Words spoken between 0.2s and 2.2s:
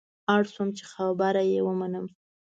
اړ شوم چې خبره یې ومنم.